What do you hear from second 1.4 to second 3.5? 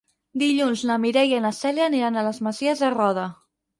i na Cèlia aniran a les Masies de Roda.